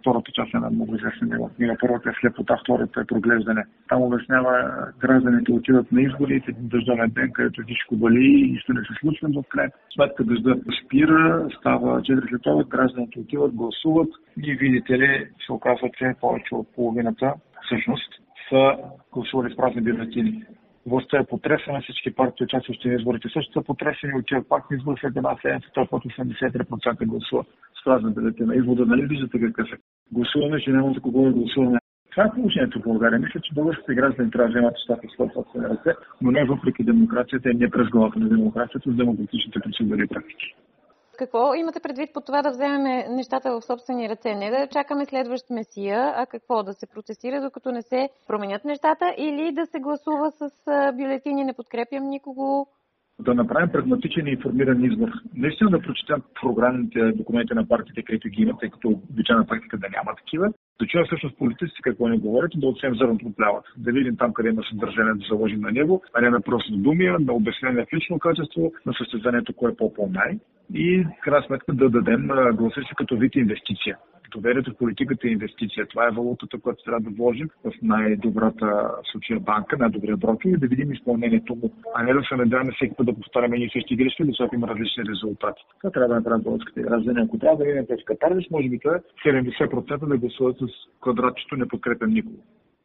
втората 0.00 0.32
част 0.32 0.54
е 0.54 0.58
на 0.58 0.70
много 0.70 0.94
известна 0.94 1.26
него 1.26 1.50
книга. 1.56 1.76
Първата 1.80 2.10
е 2.10 2.12
слепота, 2.20 2.58
втората 2.62 3.00
е 3.00 3.04
проглеждане. 3.04 3.64
Там 3.88 4.02
обяснява 4.02 4.70
гражданите 5.00 5.52
отиват 5.52 5.92
на 5.92 6.02
един 6.02 6.68
дъждовен 6.68 7.10
ден, 7.10 7.32
където 7.32 7.62
всичко 7.62 7.96
вали 7.96 8.24
и 8.24 8.52
нищо 8.52 8.72
не 8.72 8.80
се 8.80 8.94
случва 9.00 9.28
в 9.28 9.48
край. 9.48 9.68
Сметка 9.94 10.24
дъжда 10.24 10.56
спира, 10.84 11.48
става 11.58 12.00
4 12.00 12.42
след 12.42 12.68
гражданите 12.68 13.20
отиват, 13.20 13.54
гласуват 13.54 14.08
и 14.42 14.54
видите 14.54 14.98
ли, 14.98 15.28
се 15.46 15.52
оказва, 15.52 15.90
че 15.98 16.14
повече 16.20 16.54
от 16.54 16.74
половината 16.74 17.34
всъщност 17.64 18.10
са 18.48 18.76
гласували 19.12 19.52
с 19.52 19.56
празни 19.56 19.80
бюлетини. 19.80 20.44
Властта 20.86 21.18
е 21.18 21.26
потресена, 21.26 21.80
всички 21.80 22.14
партии, 22.14 22.44
участващи 22.44 22.88
в 22.90 22.94
изборите 22.98 23.28
също 23.28 23.52
са 23.52 23.62
потресени, 23.62 24.18
отиват 24.18 24.48
пак 24.48 24.70
на 24.70 24.76
избори 24.76 25.00
след 25.00 25.16
една 25.16 25.36
седмица, 25.42 25.68
това 25.74 25.86
път 25.86 26.02
83% 26.02 27.06
гласува 27.06 27.44
с 27.80 27.84
празна 27.84 28.10
бюлетина. 28.10 28.54
Извода, 28.54 28.86
нали 28.86 29.06
виждате 29.06 29.40
какъв 29.40 29.68
е? 29.72 29.76
Гласуваме, 30.12 30.60
че 30.60 30.70
няма 30.70 30.92
за 30.92 31.00
кого 31.00 31.22
да 31.22 31.30
гласуваме. 31.30 31.78
Това 32.10 32.24
е 32.24 32.34
положението 32.34 32.78
в 32.78 32.82
България. 32.82 33.18
Мисля, 33.18 33.40
че 33.40 33.54
българските 33.54 33.94
граждани 33.94 34.30
трябва 34.30 34.48
да 34.48 34.52
вземат 34.52 34.74
нещата 34.74 35.08
в 35.08 35.12
своя 35.12 35.30
собствени 35.34 35.66
ръце, 35.66 35.90
но 36.22 36.30
не 36.30 36.44
въпреки 36.44 36.84
демокрацията 36.84 37.50
и 37.50 37.54
не 37.54 37.70
през 37.70 37.88
главата 37.88 38.18
на 38.18 38.28
демокрацията, 38.28 38.90
с 38.90 38.96
демократичните 38.96 39.60
процедури 39.60 40.04
и 40.04 40.06
практики. 40.06 40.54
Какво 41.18 41.54
имате 41.54 41.80
предвид 41.80 42.10
по 42.14 42.20
това 42.20 42.42
да 42.42 42.50
вземем 42.50 43.14
нещата 43.16 43.50
в 43.50 43.64
собствени 43.64 44.08
ръце? 44.08 44.34
Не 44.34 44.50
да 44.50 44.66
чакаме 44.66 45.04
следващ 45.06 45.50
месия, 45.50 46.12
а 46.16 46.26
какво? 46.26 46.62
Да 46.62 46.74
се 46.74 46.86
протестира 46.86 47.40
докато 47.40 47.72
не 47.72 47.82
се 47.82 48.08
променят 48.26 48.64
нещата 48.64 49.14
или 49.18 49.52
да 49.52 49.66
се 49.66 49.80
гласува 49.80 50.30
с 50.30 50.50
бюлетини 50.92 51.44
не 51.44 51.54
подкрепям 51.54 52.08
никого? 52.08 52.66
Да 53.18 53.34
направим 53.34 53.72
прагматичен 53.72 54.26
и 54.26 54.30
информиран 54.30 54.84
избор. 54.84 55.08
Наистина 55.34 55.70
да 55.70 55.80
прочетем 55.80 56.22
програмните 56.42 57.12
документи 57.12 57.54
на 57.54 57.68
партиите, 57.68 58.02
където 58.02 58.28
ги 58.28 58.42
имат, 58.42 58.60
тъй 58.60 58.70
като 58.70 58.88
обичайна 58.88 59.46
практика 59.46 59.78
да 59.78 59.88
няма 59.88 60.14
такива. 60.16 60.52
Чуем 60.84 61.04
всъщност 61.06 61.38
политиците 61.38 61.82
какво 61.82 62.08
не 62.08 62.18
говорят 62.18 62.52
да 62.54 62.66
отсем 62.66 62.94
зърното 62.94 63.26
от 63.26 63.36
плявата. 63.36 63.68
Да 63.76 63.92
видим 63.92 64.16
там 64.16 64.32
къде 64.32 64.48
има 64.48 64.62
съдържание 64.70 65.14
да 65.14 65.26
заложим 65.28 65.60
на 65.60 65.70
него, 65.70 66.02
а 66.14 66.20
не 66.20 66.30
на 66.30 66.40
просто 66.40 66.76
думи, 66.76 67.04
на 67.20 67.32
обяснение 67.32 67.84
в 67.84 67.94
лично 67.94 68.18
качество, 68.18 68.72
на 68.86 68.92
състезанието 68.94 69.54
кое 69.54 69.72
е 69.72 69.76
по-по-най 69.76 70.38
и 70.74 71.04
в 71.04 71.24
крайна 71.24 71.46
сметка 71.46 71.72
да 71.72 71.90
дадем 71.90 72.28
гласа 72.52 72.80
си 72.80 72.94
като 72.96 73.16
вид 73.16 73.34
инвестиция. 73.36 73.98
Доверието 74.36 74.70
в 74.70 74.76
политиката 74.76 75.28
е 75.28 75.30
инвестиция. 75.30 75.86
Това 75.86 76.08
е 76.08 76.10
валутата, 76.10 76.60
която 76.60 76.84
трябва 76.84 77.00
да 77.00 77.16
вложим 77.16 77.48
в 77.64 77.72
най-добрата 77.82 78.90
случая 79.12 79.40
банка, 79.40 79.76
най-добрия 79.78 80.16
брокер 80.16 80.48
и 80.48 80.56
да 80.56 80.66
видим 80.66 80.92
изпълнението 80.92 81.54
му, 81.54 81.70
а 81.94 82.02
не 82.02 82.12
да 82.14 82.22
се 82.28 82.36
надяваме 82.36 82.72
всеки 82.72 82.94
път 82.96 83.06
да 83.06 83.14
повтаряме 83.14 83.56
и 83.56 83.70
същи 83.72 83.96
грешки, 83.96 84.24
защото 84.24 84.54
има 84.54 84.68
различни 84.68 85.04
резултати. 85.10 85.62
Това 85.80 85.90
трябва 85.90 86.08
да 86.08 86.14
направят 86.14 86.42
българските 86.42 86.82
граждани. 86.82 87.20
Ако 87.20 87.38
трябва 87.38 87.56
да 87.56 87.64
видим 87.64 87.86
през 87.86 88.04
Катарзис, 88.04 88.50
може 88.50 88.68
би 88.68 88.78
това 88.78 88.96
е 88.96 89.30
70% 89.30 90.06
да 90.06 90.18
гласуват 90.18 90.56
с 90.56 90.66
квадратчето 91.00 91.56
не 91.56 91.68
подкрепям 91.68 92.10
никого. 92.10 92.38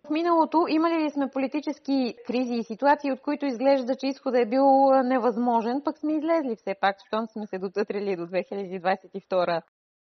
В 0.08 0.10
миналото 0.10 0.66
имали 0.70 1.04
ли 1.04 1.10
сме 1.10 1.30
политически 1.34 2.16
кризи 2.28 2.54
и 2.54 2.64
ситуации, 2.64 3.12
от 3.12 3.22
които 3.22 3.46
изглежда, 3.46 3.96
че 3.96 4.08
изходът 4.08 4.42
е 4.42 4.50
бил 4.50 4.66
невъзможен, 5.04 5.82
пък 5.86 5.98
сме 5.98 6.14
излезли 6.14 6.56
все 6.56 6.76
пак, 6.82 6.96
щом 7.08 7.28
сме 7.28 7.46
се 7.48 7.60
дотътрили 7.60 8.16
до 8.16 8.26
2022? 8.28 9.62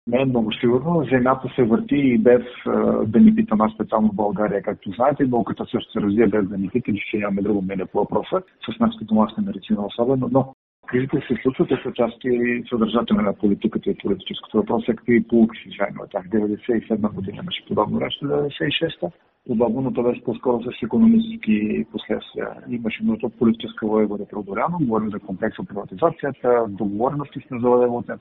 Не 0.08 0.22
е 0.22 0.26
много 0.26 0.54
сигурно. 0.54 1.06
Земята 1.12 1.48
се 1.56 1.64
върти 1.64 1.96
и 1.96 2.18
без 2.18 2.44
да 3.06 3.20
ни 3.20 3.36
питам 3.36 3.62
аз 3.62 3.72
специално 3.74 4.10
България, 4.14 4.62
както 4.62 4.92
знаете. 4.92 5.24
Науката 5.24 5.66
също 5.66 5.92
се 5.92 6.02
развие 6.02 6.28
без 6.28 6.50
да 6.50 6.58
ни 6.58 6.70
пита, 6.70 6.92
че 7.12 7.18
нямаме 7.18 7.42
друго 7.42 7.62
мнение 7.62 7.86
по 7.86 8.00
въпроса, 8.00 8.42
с 8.66 8.80
нашата 8.80 9.06
домашна 9.06 9.44
медицина 9.44 9.86
особено. 9.86 10.30
Но 10.32 10.55
кризите 10.88 11.18
се 11.28 11.42
случват, 11.42 11.70
те 11.70 11.78
са 11.84 11.94
части 11.94 12.30
съдържателни 12.70 13.24
на 13.24 13.34
политиката 13.34 13.90
и 13.90 13.98
политическото 13.98 14.58
въпрос, 14.58 14.84
е 14.90 14.96
какви 14.96 15.28
полуки 15.28 15.58
си 15.58 15.70
вземем 15.70 16.02
от 16.02 16.12
тях. 16.12 16.26
97 16.30 17.14
година 17.14 17.38
имаше 17.42 17.66
подобно 17.68 18.00
нещо, 18.00 18.26
96-та 18.26 19.08
подобно, 19.48 19.82
но 19.82 19.94
това 19.94 20.10
беше 20.10 20.24
по-скоро 20.24 20.64
с 20.64 20.84
економически 20.84 21.86
последствия. 21.92 22.48
Имаше 22.70 23.04
нужда 23.04 23.28
от 23.28 23.40
политическа 23.40 23.88
воля 23.88 24.08
да 24.08 24.28
преодоляно. 24.28 24.78
Говорим 24.82 25.10
за 25.12 25.20
комплекса 25.20 25.64
приватизацията, 25.64 26.66
договорености 26.70 27.40
с 27.40 27.60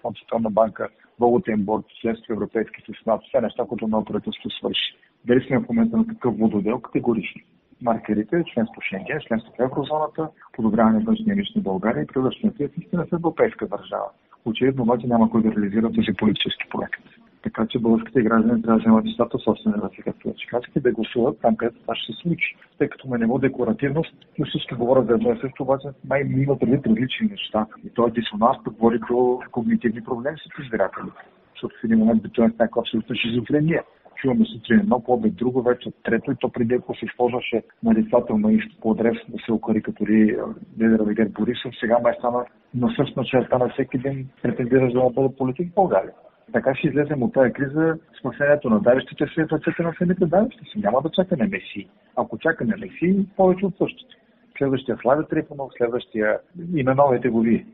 фонд, 0.03 0.17
Световна 0.17 0.51
банка, 0.51 0.89
валутен 1.21 1.63
борт, 1.63 1.85
следствие 2.01 2.35
Европейски 2.35 2.83
съюз, 2.85 3.21
все 3.29 3.41
неща, 3.41 3.65
които 3.69 3.89
ново 3.89 4.05
правителство 4.05 4.51
свърши. 4.51 4.97
Дали 5.27 5.47
сме 5.47 5.59
в 5.59 5.69
момента 5.69 5.97
на 5.97 6.07
такъв 6.07 6.39
вододел? 6.39 6.81
Категорично. 6.81 7.43
Маркерите, 7.85 8.45
членство 8.55 8.81
Шенген, 8.81 9.21
членство 9.21 9.53
в 9.59 9.63
еврозоната, 9.63 10.29
подобряване 10.53 10.99
на 10.99 11.05
външния 11.05 11.37
лични 11.37 11.63
България 11.63 12.03
и 12.03 12.07
превръщането 12.07 12.65
в 12.65 12.79
истина 12.79 13.07
в 13.07 13.13
европейска 13.13 13.67
държава. 13.67 14.09
Очевидно 14.45 14.83
обаче 14.83 15.07
няма 15.07 15.31
кой 15.31 15.43
да 15.43 15.53
реализира 15.53 15.93
този 15.93 16.13
политически 16.19 16.65
проект. 16.71 17.03
Така 17.43 17.67
че 17.67 17.79
българските 17.79 18.23
граждани 18.23 18.63
трябва 18.63 18.79
да 18.79 18.83
вземат 18.83 19.05
нещата 19.05 19.39
собствени 19.39 19.77
ръце, 19.83 20.03
както 20.03 20.29
вече 20.29 20.47
казах, 20.47 20.71
да 20.77 20.93
гласуват 20.93 21.41
там, 21.43 21.57
където 21.57 21.81
това 21.81 21.95
ще 21.95 22.13
се 22.13 22.19
случи. 22.23 22.57
Тъй 22.79 22.89
като 22.89 23.09
ме 23.09 23.19
него 23.19 23.39
декларативност, 23.39 24.15
но 24.39 24.47
всички 24.47 24.75
говорят 24.75 25.07
за 25.07 25.15
едно 25.15 25.33
и 25.33 25.41
също, 25.41 25.63
обаче 25.63 25.89
май 26.09 26.21
има 26.21 26.59
предвид 26.59 26.87
различни 26.87 27.27
неща. 27.27 27.67
И 27.87 27.91
този 27.91 28.13
дисонанс 28.13 28.57
пък 28.65 28.75
води 28.79 28.99
до 29.11 29.41
когнитивни 29.51 30.05
проблеми 30.05 30.39
с 30.39 30.63
избирателите. 30.63 31.21
Защото 31.53 31.75
в 31.81 31.85
един 31.85 31.99
момент 31.99 32.23
би 32.23 32.29
това 32.29 32.47
е 32.47 32.49
някаква 32.49 32.81
абсолютна 32.81 33.17
шизофрения 33.17 33.83
чуваме 34.25 34.45
сутрин 34.45 34.79
едно, 34.79 35.01
по 35.01 35.13
обед 35.13 35.35
друго, 35.35 35.63
вече 35.63 35.91
трето 36.03 36.33
и 36.33 36.37
то 36.37 36.49
преди 36.49 36.75
ако 36.75 36.95
се 36.95 37.05
използваше 37.05 37.63
нарицателно 37.83 38.51
и 38.51 38.61
по 38.81 38.93
адрес 38.93 39.17
да 39.29 39.39
се 39.45 39.53
окарикатури 39.53 40.37
лидера 40.81 41.05
Вегер 41.05 41.29
Борисов, 41.29 41.73
сега 41.81 41.99
май 42.03 42.15
стана 42.19 42.45
на 42.75 42.95
същна 42.97 43.25
черта 43.25 43.59
на 43.59 43.69
всеки 43.69 43.99
ден 43.99 44.27
претендира 44.43 44.93
да 44.93 45.11
бъде 45.11 45.37
политик 45.37 45.71
в 45.71 45.75
България. 45.75 46.13
Така 46.53 46.75
ще 46.75 46.89
излезем 46.89 47.23
от 47.23 47.33
тази 47.33 47.53
криза. 47.53 47.99
Спасението 48.21 48.71
на 48.71 48.81
давещите 48.81 49.27
се 49.35 49.45
в 49.45 49.53
ръцете 49.53 49.83
на 49.83 49.95
самите 49.99 50.27
давещи 50.27 50.65
си. 50.73 50.79
Няма 50.79 51.03
да 51.03 51.11
чакаме 51.11 51.47
Меси. 51.47 51.89
Ако 52.17 52.39
чакаме 52.39 52.75
Меси, 52.77 53.27
повече 53.37 53.67
от 53.67 53.79
същите. 53.79 54.15
Следващия 54.59 54.99
Славя 55.03 55.29
Трифонов, 55.29 55.71
следващия 55.77 56.39
и 56.75 56.83
на 56.83 56.95
новите 56.95 57.29
води. 57.29 57.67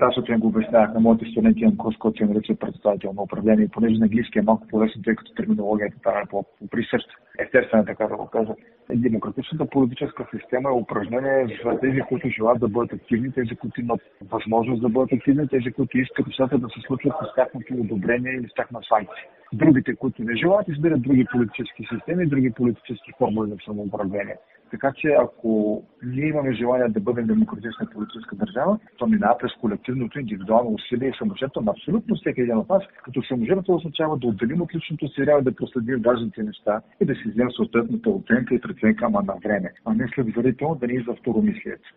Аз 0.00 0.14
сутрин 0.14 0.40
го 0.40 0.46
обяснявах 0.46 0.94
на 0.94 1.00
моите 1.00 1.24
студенти 1.24 1.64
на 1.64 1.76
курс, 1.76 1.96
който 1.96 2.18
се 2.18 2.24
нарича 2.24 2.54
представител 2.54 3.12
на 3.12 3.22
управление, 3.22 3.68
понеже 3.68 3.98
на 3.98 4.04
английски 4.04 4.38
е 4.38 4.42
малко 4.42 4.66
по-лесно, 4.68 5.02
тъй 5.02 5.14
като 5.14 5.34
терминологията 5.34 5.96
там 6.02 6.16
е 6.16 6.26
по-присъща. 6.30 7.14
Естествено, 7.38 7.84
така 7.84 8.06
да 8.06 8.16
го 8.16 8.26
кажа. 8.26 8.54
Демократичната 8.94 9.66
политическа 9.66 10.26
система 10.34 10.68
е 10.68 10.72
упражнение 10.72 11.58
за 11.64 11.80
тези, 11.80 12.00
които 12.00 12.28
желаят 12.28 12.60
да 12.60 12.68
бъдат 12.68 12.92
активни, 12.92 13.32
тези, 13.32 13.56
които 13.56 13.80
имат 13.80 14.00
възможност 14.30 14.82
да 14.82 14.88
бъдат 14.88 15.12
активни, 15.12 15.48
тези, 15.48 15.72
които 15.72 15.98
искат 15.98 16.26
нещата 16.26 16.58
да 16.58 16.68
се 16.68 16.80
случват 16.86 17.14
с 17.22 17.34
тяхното 17.34 17.74
одобрение 17.74 18.32
или 18.32 18.48
с 18.48 18.54
тяхна 18.54 18.80
санкция. 18.88 19.24
Другите, 19.52 19.94
които 19.94 20.22
не 20.22 20.36
желаят, 20.36 20.68
избират 20.68 21.02
други 21.02 21.26
политически 21.32 21.88
системи, 21.94 22.26
други 22.26 22.50
политически 22.50 23.12
формули 23.18 23.50
за 23.50 23.56
самоуправление. 23.64 24.36
Така 24.70 24.92
че 24.96 25.08
ако 25.08 25.82
ние 26.02 26.28
имаме 26.28 26.54
желание 26.54 26.88
да 26.88 27.00
бъдем 27.00 27.26
демократична 27.26 27.86
политическа 27.92 28.36
държава, 28.36 28.78
то 28.98 29.06
минава 29.06 29.38
през 29.38 29.52
колективното 29.60 30.20
индивидуално 30.20 30.74
усилие 30.74 31.08
и 31.08 31.18
саможертва 31.18 31.62
на 31.62 31.70
абсолютно 31.70 32.16
всеки 32.16 32.40
един 32.40 32.56
от 32.56 32.68
нас, 32.68 32.82
като 33.04 33.22
саможертва 33.22 33.74
означава 33.74 34.16
да 34.16 34.26
отделим 34.26 34.62
от 34.62 34.74
личното 34.74 35.08
си 35.08 35.20
и 35.20 35.42
да 35.42 35.54
проследим 35.54 36.02
важните 36.06 36.42
неща 36.42 36.80
и 37.00 37.04
да 37.04 37.14
си 37.14 37.22
вземем 37.26 37.50
съответната 37.56 38.10
оценка 38.10 38.54
и 38.54 38.60
преценка, 38.60 39.04
ама 39.06 39.22
на 39.22 39.34
време, 39.44 39.72
а 39.84 39.94
не 39.94 40.08
следователно 40.14 40.74
да 40.74 40.86
ни 40.86 40.94
изza 40.94 41.14
второмислието. 41.20 41.88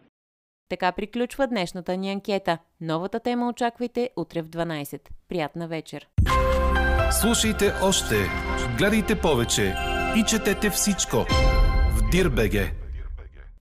Така 0.69 0.91
приключва 0.91 1.47
днешната 1.47 1.97
ни 1.97 2.11
анкета. 2.11 2.57
Новата 2.81 3.19
тема 3.19 3.49
очаквайте 3.49 4.09
утре 4.17 4.41
в 4.41 4.49
12. 4.49 4.99
Приятна 5.29 5.67
вечер! 5.67 6.07
Слушайте 7.21 7.65
още, 7.83 8.15
гледайте 8.77 9.15
повече 9.21 9.73
и 10.19 10.23
четете 10.23 10.69
всичко 10.69 11.17
dir.bg 12.11 12.88